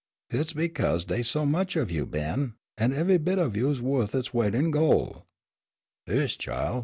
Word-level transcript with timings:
"Hit's 0.31 0.53
because 0.53 1.05
dey's 1.05 1.27
so 1.29 1.45
much 1.45 1.75
of 1.75 1.91
you, 1.91 2.07
Ben, 2.07 2.55
an' 2.75 2.91
evah 2.91 3.19
bit 3.23 3.37
of 3.37 3.55
you's 3.55 3.81
wo'th 3.83 4.15
its 4.15 4.33
weight 4.33 4.55
in 4.55 4.71
gol'." 4.71 5.27
"Heish, 6.07 6.39
chile! 6.39 6.79